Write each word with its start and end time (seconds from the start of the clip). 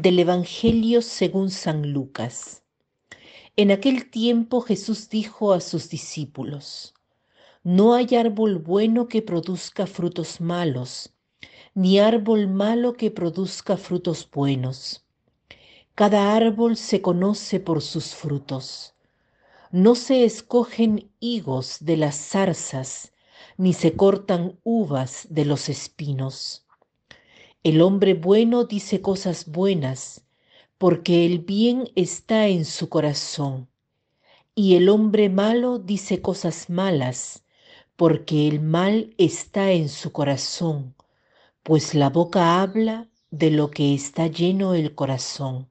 Del 0.00 0.20
Evangelio 0.20 1.02
según 1.02 1.50
San 1.50 1.92
Lucas. 1.92 2.62
En 3.56 3.72
aquel 3.72 4.08
tiempo 4.08 4.60
Jesús 4.60 5.08
dijo 5.08 5.52
a 5.52 5.60
sus 5.60 5.88
discípulos, 5.88 6.94
No 7.64 7.94
hay 7.94 8.14
árbol 8.14 8.58
bueno 8.58 9.08
que 9.08 9.22
produzca 9.22 9.88
frutos 9.88 10.40
malos, 10.40 11.12
ni 11.74 11.98
árbol 11.98 12.46
malo 12.46 12.92
que 12.92 13.10
produzca 13.10 13.76
frutos 13.76 14.30
buenos. 14.30 15.04
Cada 15.96 16.36
árbol 16.36 16.76
se 16.76 17.02
conoce 17.02 17.58
por 17.58 17.82
sus 17.82 18.14
frutos. 18.14 18.94
No 19.72 19.96
se 19.96 20.24
escogen 20.24 21.10
higos 21.18 21.78
de 21.80 21.96
las 21.96 22.14
zarzas, 22.14 23.12
ni 23.56 23.72
se 23.72 23.96
cortan 23.96 24.60
uvas 24.62 25.26
de 25.28 25.44
los 25.44 25.68
espinos. 25.68 26.67
El 27.64 27.82
hombre 27.82 28.14
bueno 28.14 28.64
dice 28.64 29.00
cosas 29.02 29.46
buenas, 29.46 30.24
porque 30.78 31.26
el 31.26 31.40
bien 31.40 31.90
está 31.96 32.46
en 32.46 32.64
su 32.64 32.88
corazón. 32.88 33.68
Y 34.54 34.76
el 34.76 34.88
hombre 34.88 35.28
malo 35.28 35.78
dice 35.80 36.22
cosas 36.22 36.70
malas, 36.70 37.44
porque 37.96 38.46
el 38.46 38.60
mal 38.60 39.12
está 39.18 39.72
en 39.72 39.88
su 39.88 40.12
corazón, 40.12 40.94
pues 41.64 41.94
la 41.94 42.10
boca 42.10 42.62
habla 42.62 43.08
de 43.30 43.50
lo 43.50 43.72
que 43.72 43.92
está 43.92 44.28
lleno 44.28 44.74
el 44.74 44.94
corazón. 44.94 45.68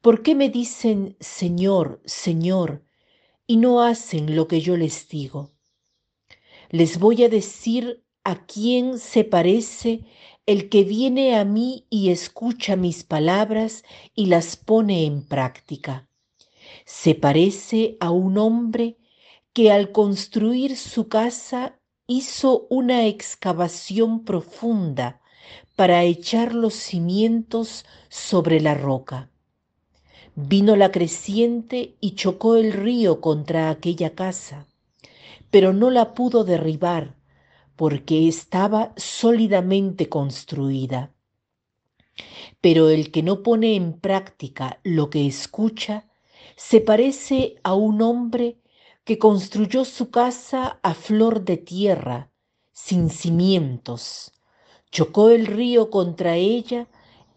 ¿Por 0.00 0.22
qué 0.24 0.34
me 0.34 0.48
dicen 0.48 1.16
Señor, 1.20 2.02
Señor, 2.04 2.82
y 3.46 3.58
no 3.58 3.80
hacen 3.82 4.34
lo 4.34 4.48
que 4.48 4.60
yo 4.60 4.76
les 4.76 5.08
digo? 5.08 5.52
Les 6.70 6.98
voy 6.98 7.22
a 7.22 7.28
decir 7.28 8.04
a 8.24 8.44
quién 8.46 8.98
se 8.98 9.24
parece 9.24 10.04
el 10.48 10.70
que 10.70 10.82
viene 10.82 11.36
a 11.36 11.44
mí 11.44 11.84
y 11.90 12.08
escucha 12.08 12.74
mis 12.74 13.04
palabras 13.04 13.84
y 14.14 14.26
las 14.26 14.56
pone 14.56 15.04
en 15.04 15.22
práctica. 15.22 16.08
Se 16.86 17.14
parece 17.14 17.98
a 18.00 18.10
un 18.10 18.38
hombre 18.38 18.96
que 19.52 19.70
al 19.70 19.92
construir 19.92 20.78
su 20.78 21.06
casa 21.08 21.78
hizo 22.06 22.66
una 22.70 23.04
excavación 23.04 24.24
profunda 24.24 25.20
para 25.76 26.02
echar 26.04 26.54
los 26.54 26.72
cimientos 26.72 27.84
sobre 28.08 28.62
la 28.62 28.72
roca. 28.72 29.28
Vino 30.34 30.76
la 30.76 30.90
creciente 30.90 31.98
y 32.00 32.12
chocó 32.12 32.56
el 32.56 32.72
río 32.72 33.20
contra 33.20 33.68
aquella 33.68 34.14
casa, 34.14 34.66
pero 35.50 35.74
no 35.74 35.90
la 35.90 36.14
pudo 36.14 36.44
derribar 36.44 37.17
porque 37.78 38.26
estaba 38.26 38.92
sólidamente 38.96 40.08
construida. 40.08 41.12
Pero 42.60 42.90
el 42.90 43.12
que 43.12 43.22
no 43.22 43.44
pone 43.44 43.76
en 43.76 44.00
práctica 44.00 44.80
lo 44.82 45.10
que 45.10 45.28
escucha, 45.28 46.08
se 46.56 46.80
parece 46.80 47.54
a 47.62 47.74
un 47.74 48.02
hombre 48.02 48.58
que 49.04 49.16
construyó 49.16 49.84
su 49.84 50.10
casa 50.10 50.80
a 50.82 50.92
flor 50.92 51.44
de 51.44 51.56
tierra, 51.56 52.32
sin 52.72 53.10
cimientos. 53.10 54.32
Chocó 54.90 55.30
el 55.30 55.46
río 55.46 55.88
contra 55.88 56.34
ella 56.34 56.88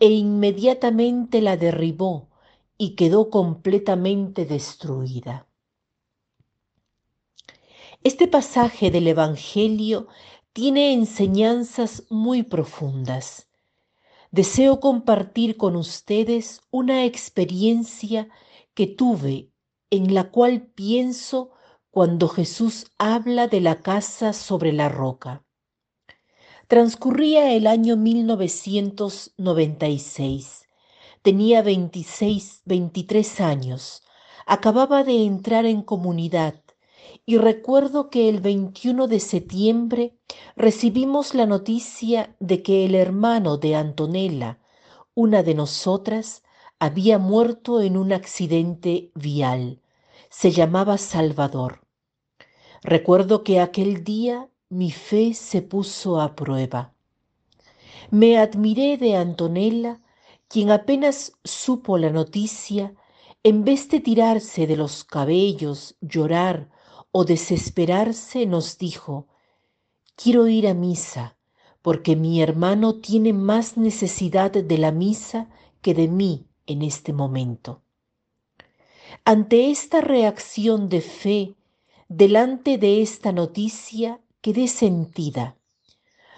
e 0.00 0.08
inmediatamente 0.08 1.42
la 1.42 1.58
derribó 1.58 2.30
y 2.78 2.96
quedó 2.96 3.28
completamente 3.28 4.46
destruida. 4.46 5.49
Este 8.02 8.26
pasaje 8.26 8.90
del 8.90 9.08
Evangelio 9.08 10.08
tiene 10.54 10.94
enseñanzas 10.94 12.04
muy 12.08 12.42
profundas. 12.42 13.50
Deseo 14.30 14.80
compartir 14.80 15.58
con 15.58 15.76
ustedes 15.76 16.62
una 16.70 17.04
experiencia 17.04 18.30
que 18.72 18.86
tuve 18.86 19.50
en 19.90 20.14
la 20.14 20.30
cual 20.30 20.62
pienso 20.62 21.50
cuando 21.90 22.28
Jesús 22.28 22.90
habla 22.96 23.48
de 23.48 23.60
la 23.60 23.82
casa 23.82 24.32
sobre 24.32 24.72
la 24.72 24.88
roca. 24.88 25.44
Transcurría 26.68 27.52
el 27.52 27.66
año 27.66 27.98
1996. 27.98 30.64
Tenía 31.20 31.60
26, 31.60 32.62
23 32.64 33.40
años. 33.42 34.02
Acababa 34.46 35.04
de 35.04 35.26
entrar 35.26 35.66
en 35.66 35.82
comunidad 35.82 36.54
y 37.26 37.38
recuerdo 37.38 38.10
que 38.10 38.28
el 38.28 38.40
21 38.40 39.06
de 39.06 39.20
septiembre 39.20 40.16
recibimos 40.56 41.34
la 41.34 41.46
noticia 41.46 42.34
de 42.40 42.62
que 42.62 42.84
el 42.84 42.94
hermano 42.94 43.56
de 43.56 43.76
Antonella, 43.76 44.58
una 45.14 45.42
de 45.42 45.54
nosotras, 45.54 46.42
había 46.78 47.18
muerto 47.18 47.82
en 47.82 47.96
un 47.96 48.12
accidente 48.12 49.10
vial. 49.14 49.80
Se 50.30 50.50
llamaba 50.50 50.98
Salvador. 50.98 51.80
Recuerdo 52.82 53.44
que 53.44 53.60
aquel 53.60 54.02
día 54.04 54.48
mi 54.70 54.90
fe 54.90 55.34
se 55.34 55.60
puso 55.60 56.20
a 56.20 56.34
prueba. 56.34 56.94
Me 58.10 58.38
admiré 58.38 58.96
de 58.96 59.16
Antonella, 59.16 60.00
quien 60.48 60.70
apenas 60.70 61.32
supo 61.44 61.98
la 61.98 62.10
noticia, 62.10 62.94
en 63.42 63.64
vez 63.64 63.88
de 63.88 64.00
tirarse 64.00 64.66
de 64.66 64.76
los 64.76 65.04
cabellos, 65.04 65.96
llorar 66.00 66.70
o 67.12 67.24
desesperarse, 67.24 68.46
nos 68.46 68.78
dijo, 68.78 69.26
quiero 70.16 70.46
ir 70.46 70.68
a 70.68 70.74
misa, 70.74 71.36
porque 71.82 72.16
mi 72.16 72.42
hermano 72.42 72.96
tiene 72.96 73.32
más 73.32 73.76
necesidad 73.76 74.50
de 74.50 74.78
la 74.78 74.92
misa 74.92 75.48
que 75.82 75.94
de 75.94 76.08
mí 76.08 76.46
en 76.66 76.82
este 76.82 77.12
momento. 77.12 77.82
Ante 79.24 79.70
esta 79.70 80.00
reacción 80.00 80.88
de 80.88 81.00
fe, 81.00 81.54
delante 82.08 82.78
de 82.78 83.02
esta 83.02 83.32
noticia, 83.32 84.20
quedé 84.40 84.68
sentida. 84.68 85.56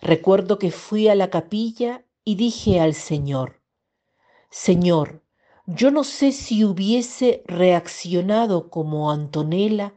Recuerdo 0.00 0.58
que 0.58 0.70
fui 0.70 1.08
a 1.08 1.14
la 1.14 1.30
capilla 1.30 2.04
y 2.24 2.36
dije 2.36 2.80
al 2.80 2.94
Señor, 2.94 3.60
Señor, 4.50 5.22
yo 5.66 5.90
no 5.90 6.04
sé 6.04 6.32
si 6.32 6.64
hubiese 6.64 7.42
reaccionado 7.46 8.70
como 8.70 9.10
Antonella 9.10 9.94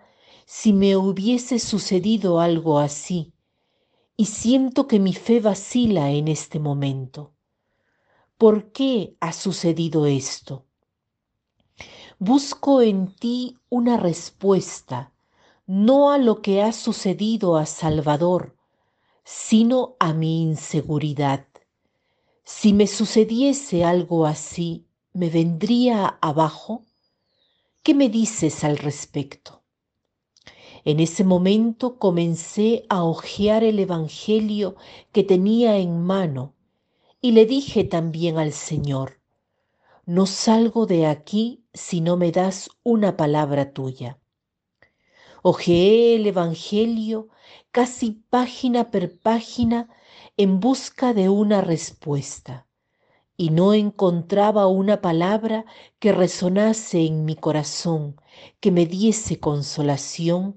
si 0.50 0.72
me 0.72 0.96
hubiese 0.96 1.60
sucedido 1.60 2.40
algo 2.40 2.80
así, 2.80 3.34
y 4.16 4.28
siento 4.28 4.88
que 4.88 4.98
mi 4.98 5.14
fe 5.14 5.42
vacila 5.42 6.12
en 6.12 6.30
este 6.30 6.58
momento. 6.58 7.34
¿Por 8.38 8.72
qué 8.72 9.18
ha 9.20 9.34
sucedido 9.34 10.06
esto? 10.06 10.66
Busco 12.18 12.82
en 12.82 13.14
ti 13.14 13.58
una 13.68 13.98
respuesta, 13.98 15.12
no 15.66 16.12
a 16.12 16.18
lo 16.18 16.42
que 16.42 16.62
ha 16.62 16.72
sucedido 16.72 17.58
a 17.58 17.66
Salvador, 17.66 18.56
sino 19.26 19.98
a 20.00 20.14
mi 20.14 20.44
inseguridad. 20.44 21.46
Si 22.46 22.72
me 22.72 22.88
sucediese 22.88 23.84
algo 23.84 24.26
así, 24.26 24.88
¿me 25.12 25.30
vendría 25.30 26.08
abajo? 26.22 26.86
¿Qué 27.84 27.94
me 27.94 28.08
dices 28.08 28.64
al 28.64 28.78
respecto? 28.78 29.57
En 30.90 31.02
ese 31.02 31.26
momento 31.26 32.00
comencé 32.00 32.86
a 32.88 33.04
hojear 33.04 33.66
el 33.66 33.78
Evangelio 33.78 34.78
que 35.12 35.26
tenía 35.26 35.76
en 35.76 36.02
mano 36.02 36.54
y 37.20 37.34
le 37.34 37.46
dije 37.46 37.84
también 37.84 38.38
al 38.38 38.54
Señor, 38.54 39.20
no 40.06 40.26
salgo 40.26 40.86
de 40.86 41.06
aquí 41.06 41.66
si 41.74 42.00
no 42.00 42.16
me 42.16 42.32
das 42.32 42.70
una 42.84 43.18
palabra 43.18 43.74
tuya. 43.74 44.18
Ojeé 45.42 46.16
el 46.16 46.26
Evangelio 46.26 47.28
casi 47.72 48.24
página 48.30 48.90
por 48.90 49.20
página 49.20 49.90
en 50.38 50.62
busca 50.62 51.14
de 51.14 51.28
una 51.28 51.60
respuesta 51.60 52.66
y 53.36 53.50
no 53.50 53.74
encontraba 53.74 54.68
una 54.68 55.02
palabra 55.02 55.66
que 56.00 56.14
resonase 56.14 57.06
en 57.06 57.26
mi 57.26 57.36
corazón, 57.36 58.16
que 58.62 58.72
me 58.72 58.86
diese 58.86 59.38
consolación 59.42 60.56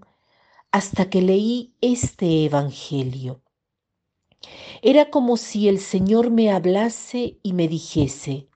hasta 0.72 1.10
que 1.10 1.22
leí 1.22 1.74
este 1.80 2.44
Evangelio. 2.44 3.42
Era 4.82 5.10
como 5.10 5.36
si 5.36 5.68
el 5.68 5.80
Señor 5.80 6.30
me 6.30 6.50
hablase 6.50 7.38
y 7.42 7.52
me 7.52 7.68
dijese, 7.68 8.48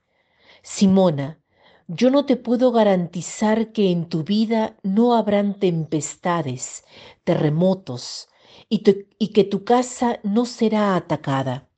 Simona, 0.63 1.39
yo 1.87 2.09
no 2.09 2.25
te 2.25 2.35
puedo 2.35 2.71
garantizar 2.71 3.71
que 3.71 3.91
en 3.91 4.09
tu 4.09 4.23
vida 4.23 4.75
no 4.81 5.13
habrán 5.13 5.59
tempestades, 5.59 6.83
terremotos, 7.23 8.27
y, 8.69 8.79
que 8.79 9.43
tu 9.43 9.63
casa 9.63 10.19
no 10.23 10.45
será 10.45 10.95
atacada. 10.95 11.69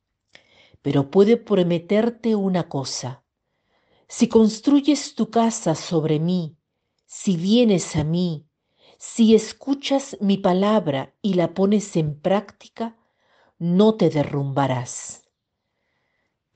Pero 0.80 1.10
puedo 1.10 1.44
prometerte 1.44 2.34
una 2.34 2.68
cosa. 2.68 3.24
Si 4.06 4.28
construyes 4.28 5.14
tu 5.14 5.28
casa 5.30 5.74
sobre 5.74 6.18
mí, 6.18 6.56
si 7.04 7.36
vienes 7.36 7.94
a 7.96 8.04
mí, 8.04 8.47
si 8.98 9.36
escuchas 9.36 10.16
mi 10.20 10.38
palabra 10.38 11.14
y 11.22 11.34
la 11.34 11.54
pones 11.54 11.94
en 11.94 12.18
práctica, 12.20 12.96
no 13.56 13.94
te 13.94 14.10
derrumbarás. 14.10 15.22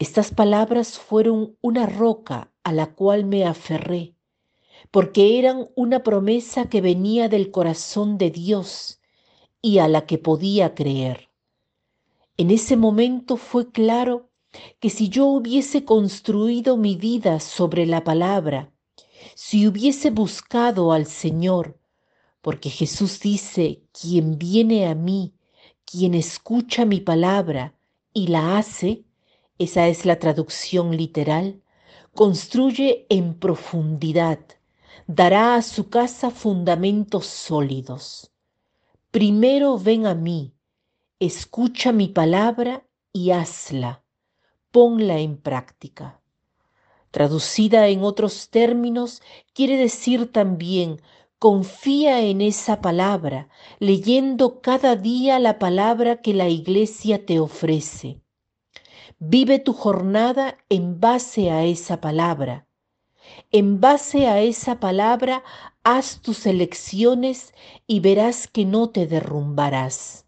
Estas 0.00 0.32
palabras 0.34 0.98
fueron 0.98 1.56
una 1.60 1.86
roca 1.86 2.52
a 2.64 2.72
la 2.72 2.94
cual 2.94 3.24
me 3.24 3.46
aferré, 3.46 4.16
porque 4.90 5.38
eran 5.38 5.68
una 5.76 6.02
promesa 6.02 6.68
que 6.68 6.80
venía 6.80 7.28
del 7.28 7.52
corazón 7.52 8.18
de 8.18 8.30
Dios 8.30 9.00
y 9.60 9.78
a 9.78 9.86
la 9.86 10.04
que 10.06 10.18
podía 10.18 10.74
creer. 10.74 11.30
En 12.36 12.50
ese 12.50 12.76
momento 12.76 13.36
fue 13.36 13.70
claro 13.70 14.30
que 14.80 14.90
si 14.90 15.08
yo 15.08 15.26
hubiese 15.26 15.84
construido 15.84 16.76
mi 16.76 16.96
vida 16.96 17.38
sobre 17.38 17.86
la 17.86 18.02
palabra, 18.02 18.72
si 19.36 19.68
hubiese 19.68 20.10
buscado 20.10 20.92
al 20.92 21.06
Señor, 21.06 21.78
porque 22.42 22.68
Jesús 22.68 23.20
dice, 23.20 23.82
quien 23.92 24.36
viene 24.36 24.86
a 24.86 24.94
mí, 24.94 25.32
quien 25.84 26.12
escucha 26.14 26.84
mi 26.84 27.00
palabra 27.00 27.74
y 28.12 28.26
la 28.26 28.58
hace, 28.58 29.04
esa 29.58 29.86
es 29.88 30.04
la 30.04 30.18
traducción 30.18 30.96
literal, 30.96 31.62
construye 32.14 33.06
en 33.08 33.34
profundidad, 33.38 34.40
dará 35.06 35.54
a 35.54 35.62
su 35.62 35.88
casa 35.88 36.30
fundamentos 36.30 37.26
sólidos. 37.26 38.32
Primero 39.12 39.78
ven 39.78 40.06
a 40.06 40.14
mí, 40.14 40.52
escucha 41.20 41.92
mi 41.92 42.08
palabra 42.08 42.84
y 43.12 43.30
hazla, 43.30 44.02
ponla 44.72 45.18
en 45.20 45.36
práctica. 45.36 46.20
Traducida 47.12 47.88
en 47.88 48.02
otros 48.02 48.48
términos, 48.48 49.22
quiere 49.52 49.76
decir 49.76 50.32
también, 50.32 51.00
confía 51.42 52.20
en 52.20 52.40
esa 52.40 52.80
palabra, 52.80 53.48
leyendo 53.80 54.60
cada 54.60 54.94
día 54.94 55.40
la 55.40 55.58
palabra 55.58 56.22
que 56.22 56.34
la 56.34 56.48
iglesia 56.48 57.26
te 57.26 57.40
ofrece. 57.40 58.20
Vive 59.18 59.58
tu 59.58 59.72
jornada 59.72 60.56
en 60.68 61.00
base 61.00 61.50
a 61.50 61.64
esa 61.64 62.00
palabra. 62.00 62.68
En 63.50 63.80
base 63.80 64.28
a 64.28 64.40
esa 64.40 64.78
palabra, 64.78 65.42
haz 65.82 66.20
tus 66.22 66.46
elecciones 66.46 67.54
y 67.88 67.98
verás 67.98 68.46
que 68.46 68.64
no 68.64 68.90
te 68.90 69.08
derrumbarás. 69.08 70.26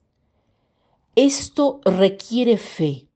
Esto 1.15 1.81
requiere 1.85 2.57
fe. 2.57 3.07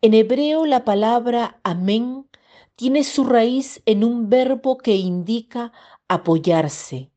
En 0.00 0.14
hebreo 0.14 0.64
la 0.64 0.86
palabra 0.86 1.60
amén 1.62 2.26
tiene 2.74 3.04
su 3.04 3.24
raíz 3.24 3.82
en 3.86 4.04
un 4.04 4.28
verbo 4.28 4.76
que 4.76 4.96
indica 4.96 5.72
apoyarse. 6.08 7.10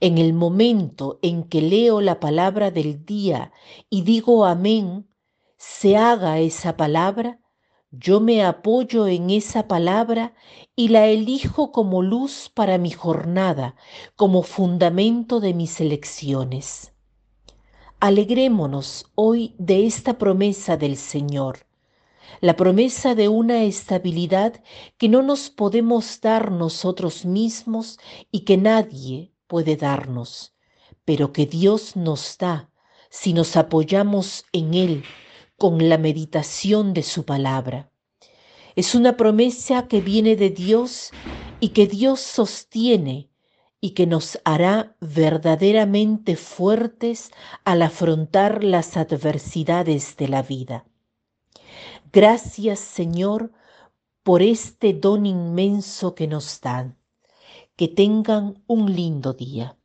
En 0.00 0.18
el 0.18 0.32
momento 0.32 1.18
en 1.22 1.44
que 1.44 1.62
leo 1.62 2.00
la 2.00 2.18
palabra 2.18 2.70
del 2.70 3.04
día 3.04 3.52
y 3.88 4.02
digo 4.02 4.44
amén, 4.44 5.08
se 5.56 5.96
haga 5.96 6.40
esa 6.40 6.76
palabra, 6.76 7.38
yo 7.92 8.20
me 8.20 8.42
apoyo 8.44 9.06
en 9.06 9.30
esa 9.30 9.68
palabra 9.68 10.34
y 10.74 10.88
la 10.88 11.06
elijo 11.06 11.70
como 11.70 12.02
luz 12.02 12.50
para 12.52 12.78
mi 12.78 12.90
jornada, 12.90 13.76
como 14.16 14.42
fundamento 14.42 15.40
de 15.40 15.54
mis 15.54 15.80
elecciones. 15.80 16.92
Alegrémonos 18.00 19.06
hoy 19.14 19.54
de 19.58 19.86
esta 19.86 20.18
promesa 20.18 20.76
del 20.76 20.96
Señor 20.96 21.66
la 22.40 22.56
promesa 22.56 23.14
de 23.14 23.28
una 23.28 23.64
estabilidad 23.64 24.62
que 24.98 25.08
no 25.08 25.22
nos 25.22 25.50
podemos 25.50 26.20
dar 26.20 26.50
nosotros 26.50 27.24
mismos 27.24 27.98
y 28.30 28.40
que 28.40 28.56
nadie 28.56 29.32
puede 29.46 29.76
darnos, 29.76 30.54
pero 31.04 31.32
que 31.32 31.46
Dios 31.46 31.96
nos 31.96 32.36
da 32.38 32.70
si 33.10 33.32
nos 33.32 33.56
apoyamos 33.56 34.44
en 34.52 34.74
Él 34.74 35.04
con 35.56 35.88
la 35.88 35.98
meditación 35.98 36.94
de 36.94 37.02
su 37.02 37.24
palabra. 37.24 37.90
Es 38.74 38.94
una 38.94 39.16
promesa 39.16 39.86
que 39.86 40.00
viene 40.00 40.34
de 40.34 40.50
Dios 40.50 41.10
y 41.60 41.68
que 41.68 41.86
Dios 41.86 42.20
sostiene 42.20 43.28
y 43.80 43.90
que 43.90 44.06
nos 44.06 44.38
hará 44.44 44.96
verdaderamente 45.00 46.36
fuertes 46.36 47.30
al 47.64 47.82
afrontar 47.82 48.64
las 48.64 48.96
adversidades 48.96 50.16
de 50.16 50.28
la 50.28 50.42
vida. 50.42 50.86
Gracias 52.12 52.78
Señor 52.78 53.52
por 54.22 54.42
este 54.42 54.92
don 54.92 55.24
inmenso 55.26 56.14
que 56.14 56.26
nos 56.26 56.60
dan. 56.60 56.98
Que 57.76 57.88
tengan 57.88 58.62
un 58.66 58.94
lindo 58.94 59.32
día. 59.32 59.78